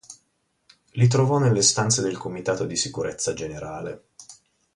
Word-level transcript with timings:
Li 0.93 1.07
trovò 1.07 1.37
nelle 1.37 1.61
stanze 1.61 2.01
del 2.01 2.17
Comitato 2.17 2.65
di 2.65 2.75
Sicurezza 2.75 3.33
Generale. 3.33 4.05